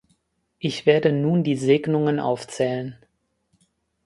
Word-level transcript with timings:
Ich 0.57 0.87
werde 0.87 1.11
nun 1.11 1.43
die 1.43 1.55
Segnungen 1.55 2.19
aufzählen. 2.19 2.97